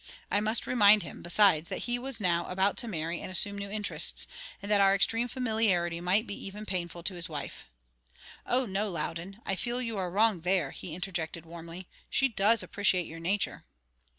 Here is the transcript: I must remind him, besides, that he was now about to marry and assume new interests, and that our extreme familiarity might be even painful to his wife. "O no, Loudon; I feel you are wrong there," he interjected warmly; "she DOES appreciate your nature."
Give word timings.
I 0.31 0.39
must 0.39 0.65
remind 0.65 1.03
him, 1.03 1.21
besides, 1.21 1.69
that 1.69 1.83
he 1.83 1.99
was 1.99 2.19
now 2.19 2.47
about 2.47 2.75
to 2.77 2.87
marry 2.87 3.21
and 3.21 3.29
assume 3.31 3.55
new 3.55 3.69
interests, 3.69 4.25
and 4.59 4.71
that 4.71 4.81
our 4.81 4.95
extreme 4.95 5.27
familiarity 5.27 6.01
might 6.01 6.25
be 6.25 6.33
even 6.43 6.65
painful 6.65 7.03
to 7.03 7.13
his 7.13 7.29
wife. 7.29 7.67
"O 8.47 8.65
no, 8.65 8.89
Loudon; 8.89 9.39
I 9.45 9.55
feel 9.55 9.79
you 9.79 9.99
are 9.99 10.09
wrong 10.09 10.41
there," 10.41 10.71
he 10.71 10.95
interjected 10.95 11.45
warmly; 11.45 11.87
"she 12.09 12.27
DOES 12.27 12.63
appreciate 12.63 13.05
your 13.05 13.19
nature." 13.19 13.63